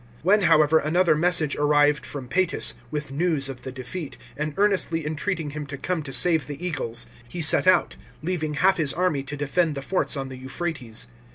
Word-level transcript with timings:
When, 0.23 0.41
however, 0.41 0.79
another 0.79 1.15
message 1.15 1.55
arrived 1.57 2.07
from 2.07 2.27
Psetus, 2.27 2.73
with 2.89 3.11
news 3.11 3.47
of 3.47 3.61
the 3.61 3.71
defeat, 3.71 4.17
and 4.35 4.51
earnestly 4.57 5.05
entreating 5.05 5.51
him 5.51 5.67
to 5.67 5.77
come 5.77 6.01
to 6.01 6.11
save 6.11 6.47
the 6.47 6.65
eagles, 6.65 7.05
he 7.29 7.39
set 7.39 7.67
out, 7.67 7.97
leaving 8.23 8.55
half 8.55 8.77
his 8.77 8.93
army 8.95 9.21
to 9.21 9.37
defend 9.37 9.75
the 9.75 9.83
forts 9.83 10.17
on 10.17 10.29
the 10.29 10.37
Euphrates. 10.37 11.05